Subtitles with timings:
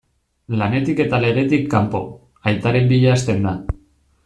[0.61, 2.03] Lanetik eta legetik kanpo,
[2.53, 3.55] aitaren bila hasten da.